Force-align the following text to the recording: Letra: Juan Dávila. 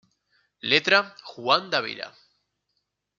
Letra: 0.63 1.01
Juan 1.35 1.69
Dávila. 1.69 2.09